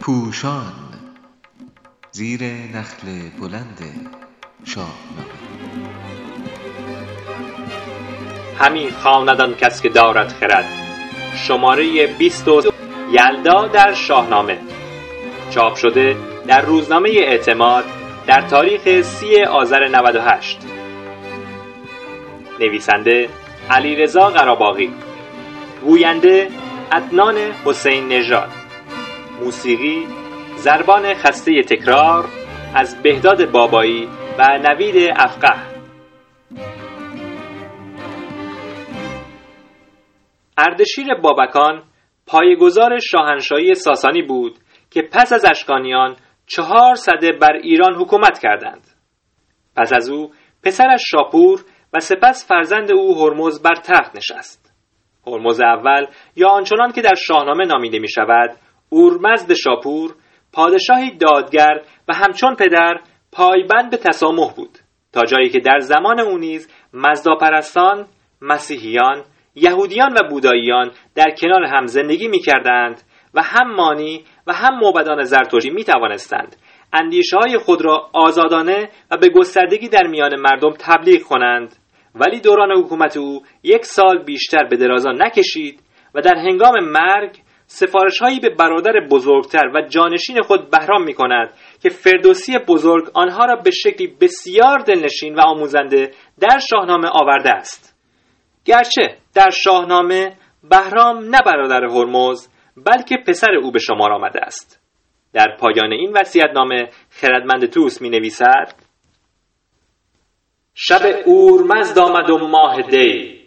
پوشان 0.00 0.72
زیر 2.10 2.42
نخل 2.44 3.06
بلند 3.40 3.78
شاهنامه 4.64 5.42
همی 8.58 8.90
خواند 8.90 9.40
آن 9.40 9.54
کس 9.54 9.82
که 9.82 9.88
دارد 9.88 10.28
خرد. 10.28 10.64
شماره 11.36 12.06
20 12.06 12.48
یلدا 13.10 13.66
در 13.66 13.94
شاهنامه. 13.94 14.58
چاپ 15.50 15.74
شده 15.74 16.16
در 16.46 16.60
روزنامه 16.60 17.08
اعتماد 17.08 17.84
در 18.26 18.40
تاریخ 18.40 19.02
30 19.02 19.44
آذر 19.44 19.88
98 19.88 20.58
نویسنده 22.60 23.28
علیرضا 23.70 24.30
قراباغی. 24.30 24.92
گوینده 25.84 26.48
عدنان 26.92 27.36
حسین 27.36 28.08
نژاد. 28.08 28.48
موسیقی 29.40 30.06
زربان 30.56 31.14
خسته 31.14 31.62
تکرار 31.62 32.24
از 32.74 33.02
بهداد 33.02 33.50
بابایی 33.50 34.08
و 34.38 34.58
نوید 34.58 35.12
افقه. 35.16 35.72
اردشیر 40.58 41.14
بابکان 41.22 41.82
پایه‌گذار 42.26 42.98
شاهنشاهی 42.98 43.74
ساسانی 43.74 44.22
بود 44.22 44.58
که 44.90 45.02
پس 45.12 45.32
از 45.32 45.44
اشکانیان 45.44 46.16
چهار 46.46 46.94
سده 46.94 47.32
بر 47.32 47.52
ایران 47.52 47.94
حکومت 47.94 48.38
کردند. 48.38 48.86
پس 49.76 49.92
از 49.92 50.10
او 50.10 50.30
پسرش 50.64 51.00
شاپور 51.10 51.60
و 51.92 52.00
سپس 52.00 52.48
فرزند 52.48 52.92
او 52.92 53.18
هرمز 53.18 53.62
بر 53.62 53.74
تخت 53.74 54.16
نشست. 54.16 54.61
هرمز 55.26 55.60
اول 55.60 56.06
یا 56.36 56.48
آنچنان 56.48 56.92
که 56.92 57.02
در 57.02 57.14
شاهنامه 57.14 57.64
نامیده 57.64 57.98
می 57.98 58.08
شود 58.08 58.50
اورمزد 58.88 59.52
شاپور 59.54 60.14
پادشاهی 60.52 61.10
دادگر 61.10 61.80
و 62.08 62.14
همچون 62.14 62.54
پدر 62.54 63.00
پایبند 63.32 63.90
به 63.90 63.96
تسامح 63.96 64.52
بود 64.56 64.78
تا 65.12 65.24
جایی 65.24 65.48
که 65.48 65.60
در 65.60 65.78
زمان 65.78 66.20
او 66.20 66.38
نیز 66.38 66.68
مزداپرستان 66.94 68.06
مسیحیان 68.40 69.24
یهودیان 69.54 70.12
و 70.12 70.28
بوداییان 70.30 70.90
در 71.14 71.30
کنار 71.40 71.64
هم 71.64 71.86
زندگی 71.86 72.28
می 72.28 72.38
کردند 72.38 73.02
و 73.34 73.42
هم 73.42 73.74
مانی 73.74 74.24
و 74.46 74.52
هم 74.52 74.78
موبدان 74.78 75.22
زرتشتی 75.22 75.70
می 75.70 75.84
توانستند 75.84 76.56
اندیشه 76.92 77.36
های 77.36 77.58
خود 77.58 77.84
را 77.84 78.10
آزادانه 78.12 78.88
و 79.10 79.16
به 79.16 79.28
گستردگی 79.28 79.88
در 79.88 80.06
میان 80.06 80.40
مردم 80.40 80.70
تبلیغ 80.78 81.22
کنند. 81.22 81.76
ولی 82.14 82.40
دوران 82.40 82.72
حکومت 82.78 83.16
او 83.16 83.42
یک 83.62 83.84
سال 83.84 84.22
بیشتر 84.24 84.64
به 84.64 84.76
درازا 84.76 85.10
نکشید 85.10 85.82
و 86.14 86.20
در 86.20 86.34
هنگام 86.36 86.74
مرگ 86.80 87.36
سفارش 87.66 88.18
هایی 88.18 88.40
به 88.40 88.50
برادر 88.50 88.92
بزرگتر 89.10 89.70
و 89.74 89.82
جانشین 89.88 90.42
خود 90.42 90.70
بهرام 90.70 91.04
می 91.04 91.14
کند 91.14 91.52
که 91.82 91.88
فردوسی 91.88 92.58
بزرگ 92.68 93.10
آنها 93.14 93.44
را 93.44 93.56
به 93.56 93.70
شکلی 93.70 94.06
بسیار 94.20 94.78
دلنشین 94.78 95.34
و 95.34 95.40
آموزنده 95.40 96.10
در 96.40 96.58
شاهنامه 96.70 97.08
آورده 97.08 97.50
است. 97.50 97.96
گرچه 98.64 99.16
در 99.34 99.50
شاهنامه 99.50 100.36
بهرام 100.70 101.18
نه 101.18 101.38
برادر 101.46 101.84
هرمز 101.84 102.48
بلکه 102.76 103.16
پسر 103.26 103.52
او 103.62 103.72
به 103.72 103.78
شمار 103.78 104.12
آمده 104.12 104.40
است. 104.40 104.82
در 105.32 105.56
پایان 105.60 105.92
این 105.92 106.14
نامه 106.54 106.88
خردمند 107.10 107.66
توس 107.66 108.02
می 108.02 108.10
نویسد 108.10 108.74
شب 110.92 111.22
اورمزد 111.24 111.98
آمد 111.98 112.30
و 112.30 112.38
ماه 112.38 112.82
دی. 112.82 113.40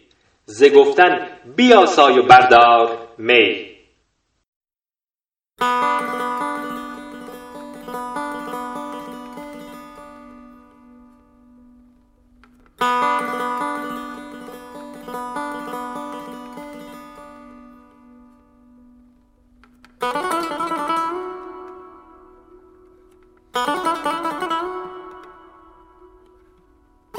ز 0.46 0.64
گفتن 0.64 1.28
بیاسای 1.56 2.20
و 2.20 2.24
بردار 2.24 2.90
می. 3.18 3.75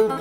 در 0.06 0.12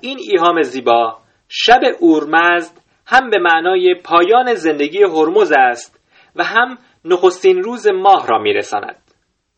این 0.00 0.18
ایهام 0.20 0.62
زیبا 0.62 1.18
شب 1.48 1.80
اورمزد 2.00 2.80
هم 3.06 3.30
به 3.30 3.38
معنای 3.38 3.94
پایان 4.04 4.54
زندگی 4.54 5.02
هرمز 5.02 5.52
است 5.58 6.00
و 6.36 6.44
هم 6.44 6.78
نخستین 7.04 7.62
روز 7.62 7.88
ماه 7.88 8.26
را 8.28 8.38
میرساند. 8.38 9.11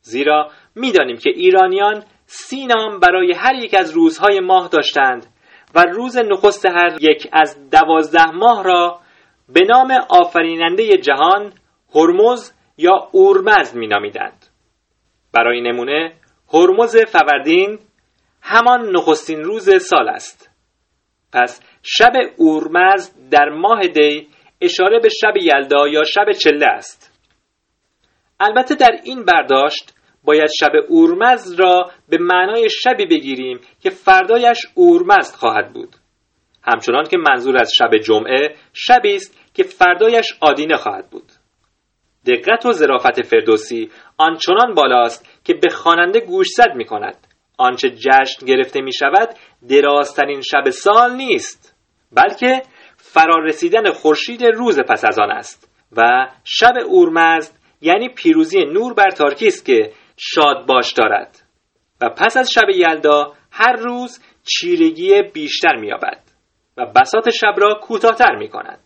زیرا 0.05 0.51
می‌دانیم 0.75 1.17
که 1.17 1.31
ایرانیان 1.31 2.05
سی 2.27 2.67
نام 2.67 3.01
برای 3.01 3.33
هر 3.33 3.55
یک 3.55 3.75
از 3.75 3.91
روزهای 3.91 4.41
ماه 4.41 4.69
داشتند 4.69 5.27
و 5.75 5.85
روز 5.93 6.17
نخست 6.17 6.67
هر 6.67 6.99
یک 7.01 7.29
از 7.33 7.71
دوازده 7.71 8.31
ماه 8.31 8.65
را 8.65 9.01
به 9.49 9.61
نام 9.69 9.93
آفریننده 10.09 10.97
جهان 10.97 11.53
هرمز 11.95 12.53
یا 12.79 13.09
اورمزد 13.13 13.77
مینامیدند. 13.77 14.47
برای 15.33 15.61
نمونه 15.61 16.13
هرمز 16.53 16.97
فوردین 16.97 17.79
همان 18.43 18.97
نخستین 18.97 19.43
روز 19.43 19.85
سال 19.85 20.09
است. 20.09 20.51
پس 21.33 21.63
شب 21.83 22.13
اورمزد 22.37 23.13
در 23.31 23.49
ماه 23.49 23.81
دی 23.81 24.29
اشاره 24.61 24.99
به 24.99 25.09
شب 25.09 25.37
یلدا 25.37 25.89
یا 25.89 26.05
شب 26.05 26.33
چله 26.33 26.67
است. 26.67 27.15
البته 28.41 28.75
در 28.75 29.01
این 29.05 29.25
برداشت 29.25 29.94
باید 30.25 30.51
شب 30.61 30.73
اورمزد 30.89 31.61
را 31.61 31.91
به 32.09 32.19
معنای 32.21 32.71
شبی 32.71 33.07
بگیریم 33.07 33.61
که 33.83 33.91
فردایش 33.91 34.59
اورمزد 34.75 35.35
خواهد 35.35 35.73
بود. 35.73 35.97
همچنان 36.63 37.05
که 37.05 37.17
منظور 37.17 37.59
از 37.59 37.73
شب 37.75 37.97
جمعه 37.97 38.55
شبی 38.73 39.15
است 39.15 39.39
که 39.55 39.63
فردایش 39.63 40.27
آدینه 40.41 40.77
خواهد 40.77 41.11
بود. 41.11 41.33
دقت 42.27 42.67
و 42.67 42.73
ظرافت 42.73 43.23
فردوسی 43.23 43.91
آنچنان 44.19 44.75
بالاست 44.75 45.41
که 45.45 45.55
به 45.55 45.69
خواننده 45.69 46.21
گوشزد 46.21 46.75
می 46.75 46.85
کند. 46.85 47.17
آنچه 47.59 47.91
جشن 47.91 48.47
گرفته 48.47 48.81
می 48.81 48.93
شود 48.93 49.29
درازترین 49.69 50.41
شب 50.41 50.71
سال 50.71 51.17
نیست 51.17 51.77
بلکه 52.13 52.63
فرارسیدن 52.97 53.91
خورشید 53.91 54.45
روز 54.45 54.81
پس 54.81 55.05
از 55.05 55.19
آن 55.19 55.31
است 55.31 55.71
و 55.97 56.29
شب 56.45 56.73
اورمزد 56.87 57.53
یعنی 57.81 58.09
پیروزی 58.09 58.65
نور 58.65 58.95
بر 58.95 59.11
تارکی 59.11 59.47
است 59.47 59.67
که 59.67 59.93
شاد 60.17 60.67
باش 60.67 60.93
دارد 60.93 61.43
و 62.01 62.09
پس 62.09 62.37
از 62.37 62.51
شب 62.53 62.71
یلدا 62.75 63.33
هر 63.51 63.73
روز 63.73 64.23
چیرگی 64.43 65.23
بیشتر 65.23 65.77
مییابد 65.77 66.21
و 66.77 66.87
بسات 66.87 67.31
شب 67.31 67.55
را 67.57 67.75
کوتاهتر 67.83 68.37
می 68.37 68.49
کند. 68.49 68.84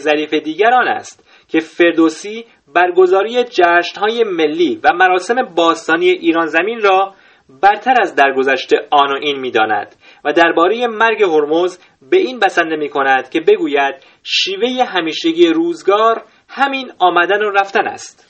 ظریف 0.00 0.34
دیگر 0.34 0.74
آن 0.74 0.88
است 0.88 1.24
که 1.48 1.60
فردوسی 1.60 2.44
برگزاری 2.74 3.44
جشنهای 3.44 4.24
ملی 4.24 4.80
و 4.84 4.92
مراسم 4.94 5.34
باستانی 5.56 6.08
ایران 6.08 6.46
زمین 6.46 6.80
را 6.80 7.14
برتر 7.62 7.94
از 8.00 8.14
درگذشته 8.14 8.76
آن 8.90 9.12
و 9.12 9.18
این 9.22 9.38
می‌داند 9.38 9.96
و 10.24 10.32
درباره 10.32 10.86
مرگ 10.86 11.22
هرمز 11.22 11.78
به 12.10 12.16
این 12.16 12.38
بسنده 12.38 12.76
می 12.76 12.88
کند 12.88 13.30
که 13.30 13.40
بگوید 13.40 13.94
شیوه 14.22 14.84
همیشگی 14.84 15.48
روزگار 15.48 16.22
همین 16.48 16.92
آمدن 16.98 17.42
و 17.42 17.50
رفتن 17.50 17.86
است. 17.88 18.26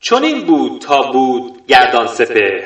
چون 0.00 0.22
این 0.22 0.46
بود 0.46 0.80
تا 0.80 1.02
بود 1.12 1.66
گردان 1.66 2.06
سپر 2.06 2.60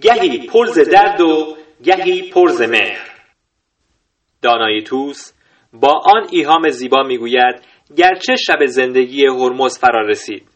گهی 0.00 0.46
پرز 0.46 0.78
درد 0.78 1.20
و 1.20 1.56
گهی 1.84 2.30
پرز 2.30 2.62
مهر. 2.62 3.10
دانای 4.42 4.82
توس 4.82 5.32
با 5.74 6.00
آن 6.04 6.26
ایهام 6.30 6.68
زیبا 6.68 7.02
می‌گوید 7.02 7.62
گرچه 7.96 8.36
شب 8.36 8.66
زندگی 8.66 9.26
هرمز 9.26 9.78
فرا 9.78 10.06
رسید 10.06 10.48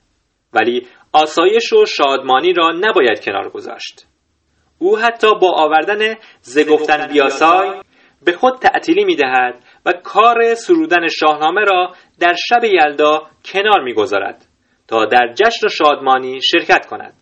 ولی 0.53 0.87
آسایش 1.13 1.73
و 1.73 1.85
شادمانی 1.87 2.53
را 2.53 2.73
نباید 2.81 3.25
کنار 3.25 3.51
گذاشت. 3.51 4.07
او 4.79 4.99
حتی 4.99 5.27
با 5.41 5.53
آوردن 5.53 6.15
زگفتن 6.41 7.07
بیاسای 7.07 7.69
به 8.25 8.33
خود 8.33 8.59
تعطیلی 8.59 9.05
می 9.05 9.17
دهد 9.17 9.65
و 9.87 9.93
کار 9.93 10.55
سرودن 10.55 11.09
شاهنامه 11.09 11.61
را 11.61 11.93
در 12.21 12.35
شب 12.49 12.65
یلدا 12.65 13.23
کنار 13.45 13.83
می‌گذارد 13.83 14.47
تا 14.89 15.05
در 15.05 15.35
جشن 15.35 15.67
و 15.67 15.69
شادمانی 15.69 16.41
شرکت 16.43 16.87
کند. 16.87 17.15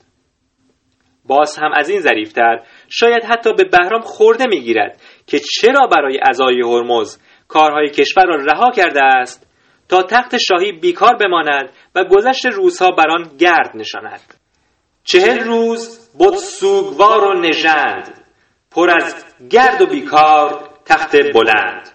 باز 1.24 1.58
هم 1.58 1.70
از 1.74 1.88
این 1.88 2.00
ظریفتر 2.00 2.62
شاید 2.88 3.24
حتی 3.24 3.52
به 3.52 3.64
بهرام 3.64 4.00
خورده 4.00 4.46
می‌گیرد 4.46 5.00
که 5.26 5.38
چرا 5.38 5.86
برای 5.86 6.18
ازای 6.22 6.60
هرمز 6.60 7.18
کارهای 7.48 7.90
کشور 7.90 8.24
را 8.26 8.36
رها 8.36 8.70
کرده 8.70 9.04
است 9.04 9.46
تا 9.88 10.02
تخت 10.02 10.36
شاهی 10.36 10.72
بیکار 10.72 11.16
بماند 11.16 11.70
و 11.94 12.04
گذشت 12.04 12.46
روزها 12.46 12.90
بر 12.90 13.10
آن 13.10 13.36
گرد 13.38 13.70
نشاند. 13.74 14.34
چهل 15.04 15.44
روز 15.44 16.10
بود 16.18 16.34
سوگوار 16.34 17.24
و 17.24 17.40
نژند. 17.40 18.24
پر 18.70 18.90
از 18.90 19.24
گرد 19.50 19.82
و 19.82 19.86
بیکار 19.86 20.70
تخت 20.84 21.16
بلند. 21.34 21.90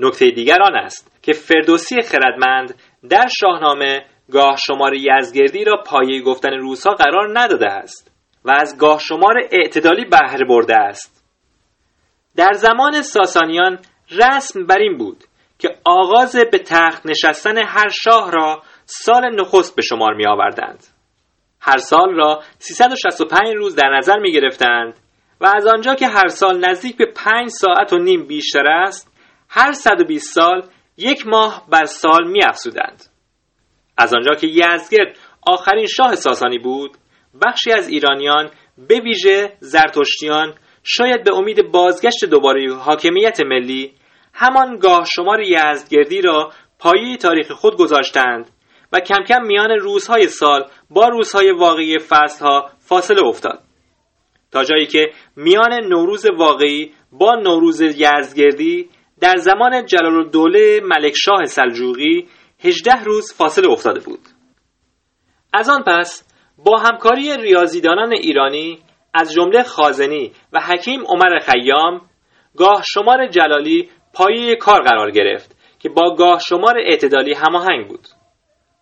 نکته 0.00 0.30
دیگر 0.30 0.62
آن 0.62 0.76
است 0.76 1.18
که 1.22 1.32
فردوسی 1.32 2.02
خردمند 2.02 2.74
در 3.10 3.28
شاهنامه 3.40 4.04
گاه 4.32 4.56
شمار 4.56 4.94
یزگردی 4.94 5.64
را 5.64 5.82
پایه 5.86 6.22
گفتن 6.22 6.52
روزها 6.52 6.94
قرار 6.94 7.38
نداده 7.38 7.66
است 7.66 8.10
و 8.44 8.50
از 8.50 8.78
گاه 8.78 8.98
شمار 8.98 9.34
اعتدالی 9.52 10.04
بهره 10.04 10.44
برده 10.48 10.76
است 10.76 11.24
در 12.36 12.52
زمان 12.52 13.02
ساسانیان 13.02 13.78
رسم 14.10 14.66
بر 14.66 14.78
این 14.78 14.98
بود 14.98 15.24
که 15.58 15.68
آغاز 15.84 16.36
به 16.52 16.58
تخت 16.58 17.06
نشستن 17.06 17.58
هر 17.58 17.88
شاه 17.88 18.30
را 18.32 18.62
سال 18.84 19.40
نخست 19.40 19.76
به 19.76 19.82
شمار 19.82 20.14
می 20.14 20.26
آوردند. 20.26 20.86
هر 21.60 21.76
سال 21.76 22.14
را 22.14 22.42
365 22.58 23.54
روز 23.56 23.76
در 23.76 23.96
نظر 23.98 24.18
می 24.18 24.32
گرفتند 24.32 24.94
و 25.40 25.46
از 25.56 25.66
آنجا 25.66 25.94
که 25.94 26.06
هر 26.06 26.28
سال 26.28 26.68
نزدیک 26.68 26.96
به 26.96 27.06
5 27.16 27.48
ساعت 27.48 27.92
و 27.92 27.98
نیم 27.98 28.26
بیشتر 28.26 28.66
است 28.66 29.09
هر 29.52 29.72
120 29.72 30.34
سال 30.34 30.62
یک 30.96 31.26
ماه 31.26 31.66
بر 31.70 31.84
سال 31.84 32.30
می 32.30 32.44
افزودند. 32.44 33.04
از 33.96 34.14
آنجا 34.14 34.34
که 34.34 34.46
یزگرد 34.46 35.16
آخرین 35.46 35.86
شاه 35.86 36.14
ساسانی 36.14 36.58
بود 36.58 36.96
بخشی 37.46 37.72
از 37.72 37.88
ایرانیان 37.88 38.50
به 38.88 39.00
ویژه 39.00 39.52
زرتشتیان 39.60 40.54
شاید 40.82 41.24
به 41.24 41.34
امید 41.34 41.72
بازگشت 41.72 42.24
دوباره 42.24 42.74
حاکمیت 42.74 43.40
ملی 43.40 43.94
همان 44.34 44.78
گاه 44.78 45.04
شمار 45.04 45.40
یزدگردی 45.40 46.22
را 46.22 46.52
پایه 46.78 47.16
تاریخ 47.16 47.50
خود 47.52 47.76
گذاشتند 47.76 48.50
و 48.92 49.00
کم 49.00 49.24
کم 49.28 49.46
میان 49.46 49.70
روزهای 49.70 50.28
سال 50.28 50.64
با 50.90 51.08
روزهای 51.08 51.50
واقعی 51.50 51.98
فصلها 51.98 52.70
فاصله 52.78 53.26
افتاد 53.26 53.62
تا 54.50 54.64
جایی 54.64 54.86
که 54.86 55.10
میان 55.36 55.84
نوروز 55.88 56.26
واقعی 56.38 56.92
با 57.12 57.34
نوروز 57.34 57.80
یزدگردی 57.80 58.88
در 59.20 59.36
زمان 59.36 59.86
جلال 59.86 60.16
الدوله 60.16 60.80
ملکشاه 60.84 61.44
سلجوقی 61.44 62.28
18 62.64 63.04
روز 63.04 63.34
فاصله 63.34 63.70
افتاده 63.70 64.00
بود. 64.00 64.20
از 65.52 65.68
آن 65.68 65.82
پس 65.86 66.28
با 66.58 66.76
همکاری 66.78 67.36
ریاضیدانان 67.36 68.12
ایرانی 68.12 68.78
از 69.14 69.32
جمله 69.32 69.62
خازنی 69.62 70.32
و 70.52 70.60
حکیم 70.60 71.00
عمر 71.06 71.38
خیام 71.38 72.00
گاه 72.56 72.82
شمار 72.94 73.28
جلالی 73.28 73.88
پایه 74.14 74.56
کار 74.56 74.82
قرار 74.82 75.10
گرفت 75.10 75.56
که 75.78 75.88
با 75.88 76.14
گاه 76.14 76.38
شمار 76.38 76.78
اعتدالی 76.78 77.34
هماهنگ 77.34 77.88
بود. 77.88 78.06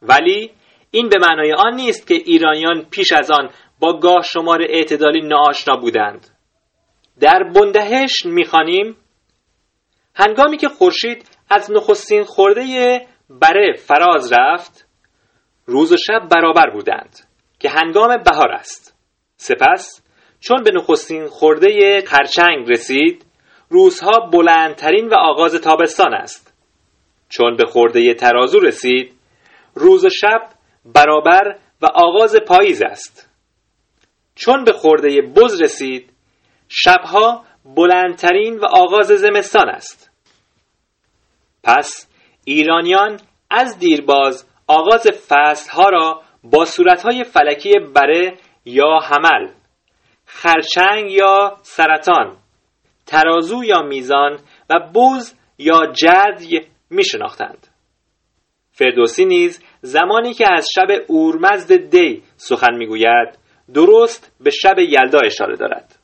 ولی 0.03 0.51
این 0.91 1.09
به 1.09 1.17
معنای 1.29 1.53
آن 1.53 1.75
نیست 1.75 2.07
که 2.07 2.15
ایرانیان 2.15 2.87
پیش 2.91 3.13
از 3.13 3.31
آن 3.31 3.51
با 3.81 3.99
گاه 3.99 4.23
شمار 4.23 4.63
اعتدالی 4.63 5.21
ناآشنا 5.21 5.77
بودند. 5.77 6.27
در 7.21 7.43
بندهش 7.55 8.27
می‌خوانیم 8.27 8.97
هنگامی 10.15 10.57
که 10.57 10.69
خورشید 10.69 11.29
از 11.51 11.71
نخستین 11.71 12.25
خورده 12.25 13.07
بره 13.31 13.73
فراز 13.73 14.33
رفت 14.33 14.89
روز 15.67 15.93
و 15.93 15.97
شب 15.97 16.29
برابر 16.31 16.71
بودند 16.71 17.29
که 17.59 17.69
هنگام 17.69 18.23
بهار 18.23 18.53
است. 18.53 18.95
سپس 19.37 20.03
چون 20.41 20.63
به 20.63 20.71
نخستین 20.75 21.27
خورده 21.27 22.03
خرچنگ 22.07 22.71
رسید 22.71 23.27
روزها 23.69 24.21
بلندترین 24.33 25.09
و 25.09 25.15
آغاز 25.15 25.55
تابستان 25.55 26.15
است. 26.15 26.55
چون 27.29 27.57
به 27.57 27.65
خورده 27.65 28.15
ترازو 28.15 28.59
رسید 28.59 29.13
روز 29.75 30.05
و 30.05 30.09
شب 30.09 30.49
برابر 30.85 31.59
و 31.83 31.87
آغاز 31.87 32.37
پاییز 32.37 32.83
است. 32.83 33.31
چون 34.35 34.65
به 34.65 34.73
خورده 34.73 35.23
بز 35.23 35.63
رسید 35.63 36.13
شبها 36.69 37.45
بلندترین 37.77 38.59
و 38.59 38.65
آغاز 38.65 39.07
زمستان 39.07 39.69
است 39.69 40.11
پس 41.63 42.09
ایرانیان 42.45 43.21
از 43.51 43.79
دیرباز 43.79 44.47
آغاز 44.67 45.07
فصلها 45.29 45.89
را 45.89 46.23
با 46.43 46.65
صورتهای 46.65 47.25
فلکی 47.25 47.73
بره 47.95 48.39
یا 48.65 48.99
حمل 49.03 49.49
خرچنگ 50.27 51.11
یا 51.11 51.57
سرطان 51.63 52.37
ترازو 53.07 53.65
یا 53.65 53.83
میزان 53.83 54.39
و 54.71 54.75
بوز 54.95 55.35
یا 55.59 55.93
جدی 55.93 56.61
می 56.91 57.05
شناختند. 57.05 57.67
فردوسی 58.73 59.25
نیز 59.25 59.65
زمانی 59.81 60.35
که 60.35 60.45
از 60.53 60.69
شب 60.75 60.89
اورمزد 61.07 61.77
دی 61.77 62.23
سخن 62.37 62.75
می‌گوید 62.75 63.39
درست 63.75 64.37
به 64.41 64.51
شب 64.51 64.79
یلدا 64.79 65.19
اشاره 65.25 65.57
دارد 65.57 65.98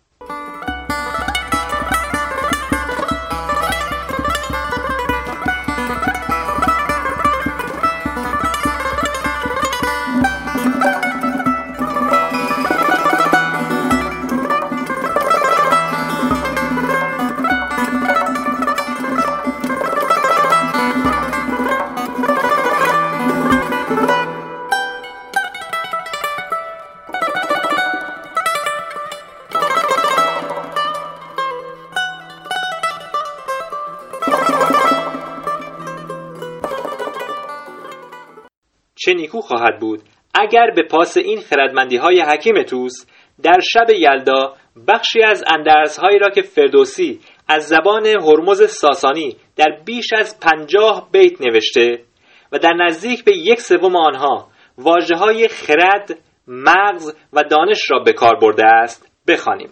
نیکو 39.14 39.40
خواهد 39.40 39.80
بود. 39.80 40.02
اگر 40.34 40.70
به 40.76 40.82
پاس 40.82 41.16
این 41.16 41.40
خردمندی 41.40 41.96
های 41.96 42.20
حکیم 42.20 42.62
توس 42.62 43.06
در 43.42 43.60
شب 43.72 43.90
یلدا 43.90 44.54
بخشی 44.88 45.22
از 45.22 45.44
اندرزهایی 45.46 46.18
را 46.18 46.30
که 46.30 46.42
فردوسی 46.42 47.20
از 47.48 47.66
زبان 47.66 48.06
هرمز 48.06 48.70
ساسانی 48.70 49.36
در 49.56 49.78
بیش 49.84 50.12
از 50.12 50.40
پنجاه 50.40 51.08
بیت 51.12 51.40
نوشته 51.40 52.04
و 52.52 52.58
در 52.58 52.72
نزدیک 52.72 53.24
به 53.24 53.36
یک 53.36 53.60
سوم 53.60 53.96
آنها 53.96 54.48
واجه 54.78 55.16
های 55.16 55.48
خرد، 55.48 56.18
مغز 56.48 57.16
و 57.32 57.42
دانش 57.42 57.90
را 57.90 57.98
به 57.98 58.12
کار 58.12 58.36
برده 58.36 58.66
است 58.66 59.12
بخوانیم. 59.28 59.70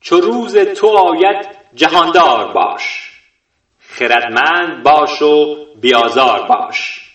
چو 0.00 0.20
روز 0.20 0.56
تو 0.56 0.86
آید 0.86 1.48
جهاندار 1.74 2.52
باش. 2.52 3.10
خردمند 3.78 4.82
باش 4.82 5.22
و 5.22 5.56
بیازار 5.80 6.46
باش. 6.46 7.09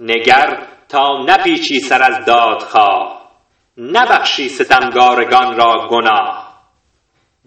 نگر 0.00 0.66
تا 0.88 1.24
نپیچی 1.26 1.80
سر 1.80 2.02
از 2.02 2.24
دادخواه 2.24 3.18
نبخشی 3.76 4.48
ستمگارگان 4.48 5.56
را 5.56 5.88
گناه. 5.90 6.48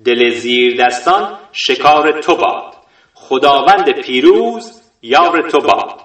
دل 0.06 0.34
زیر 0.34 0.86
دستان 0.86 1.40
شکار 1.52 2.22
تو 2.22 2.36
باد 2.36 2.76
خداوند 3.14 3.92
پیروز 3.92 4.82
یار 5.02 5.50
تو 5.50 5.60
باد. 5.60 6.02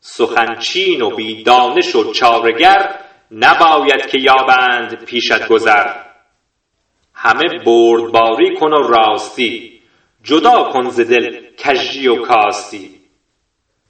سخنچین 0.00 1.02
و 1.02 1.10
بی 1.10 1.42
دانش 1.42 1.94
و 1.94 2.12
چارگر 2.12 2.98
نباید 3.30 4.06
که 4.06 4.18
یابند 4.18 5.04
پیشت 5.04 5.48
گذر. 5.48 5.94
همه 7.14 7.58
بردباری 7.64 8.56
کن 8.56 8.72
و 8.72 8.88
راستی 8.88 9.80
جدا 10.22 10.64
کن 10.72 10.90
ز 10.90 11.00
دل 11.00 11.46
کژی 11.58 12.08
و 12.08 12.22
کاستی. 12.22 13.00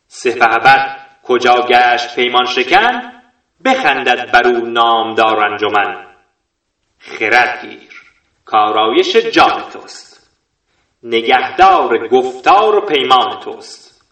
سپهبد 0.08 1.01
کجا 1.24 1.66
گشت 1.68 2.14
پیمان 2.14 2.46
شکن 2.46 3.12
بخندد 3.64 4.30
بر 4.30 4.48
او 4.48 4.66
نامدار 4.66 5.44
انجمن. 5.44 6.06
خرد 6.98 7.60
گیر 7.60 8.02
کآرایش 8.44 9.16
جان 9.16 9.62
توست. 9.72 10.30
نگهدار 11.02 12.08
گفتار 12.08 12.74
و 12.76 12.80
پیمان 12.80 13.40
توست. 13.40 14.02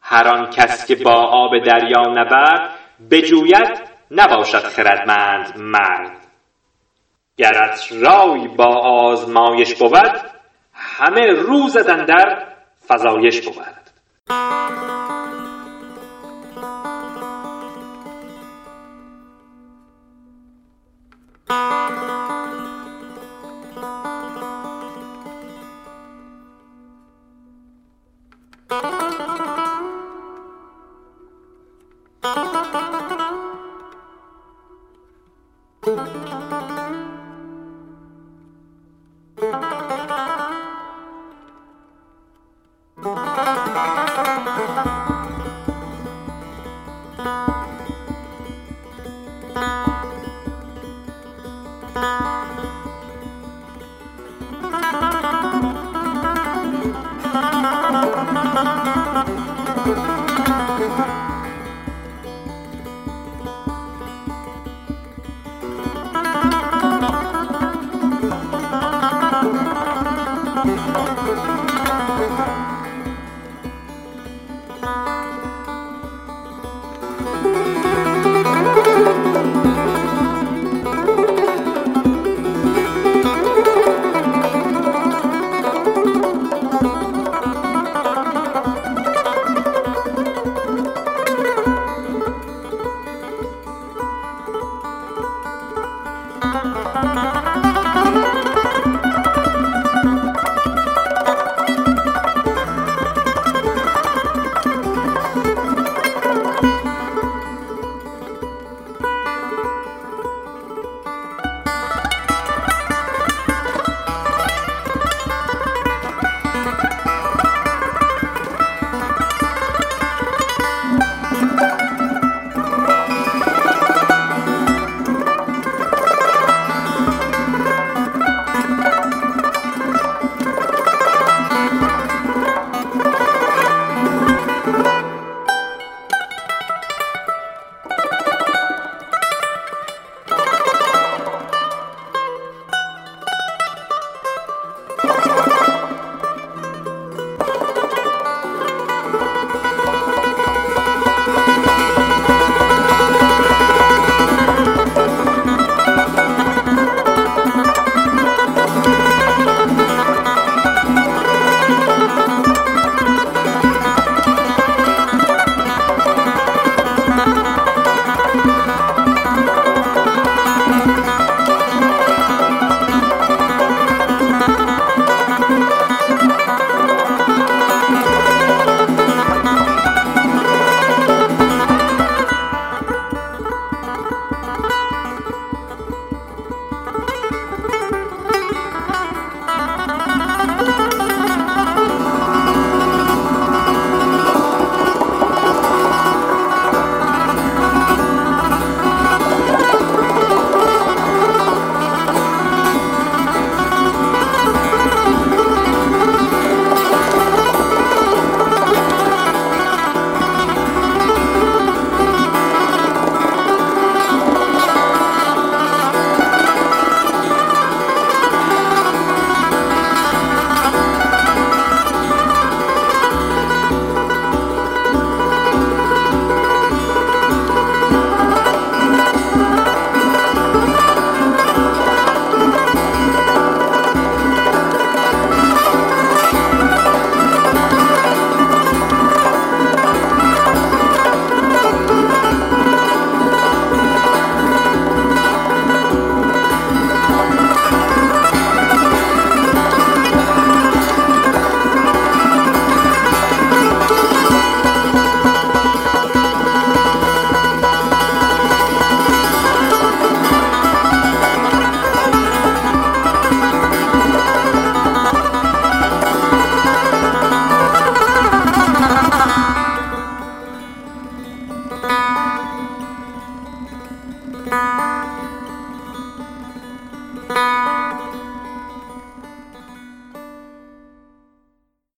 هر 0.00 0.28
آن 0.28 0.50
کس 0.50 0.86
که 0.86 0.94
با 0.94 1.14
آب 1.14 1.58
دریا 1.64 2.02
نبرد 2.02 2.70
بجوید 3.10 3.80
نباشد 4.10 4.62
خردمند 4.62 5.58
مرد. 5.58 6.16
گرت 7.36 7.88
رای 7.92 8.48
با 8.48 8.76
آزمایش 8.76 9.74
بود 9.74 10.20
همه 10.72 11.26
روزت 11.26 11.88
اندر 11.88 12.46
فزایش 12.88 13.40
بود. 13.40 14.77